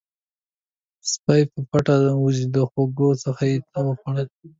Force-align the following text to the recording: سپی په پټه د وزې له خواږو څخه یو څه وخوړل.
سپی 1.11 1.41
په 1.51 1.59
پټه 1.69 1.95
د 2.03 2.05
وزې 2.23 2.45
له 2.53 2.61
خواږو 2.69 3.09
څخه 3.23 3.41
یو 3.51 3.61
څه 3.71 3.79
وخوړل. 3.85 4.27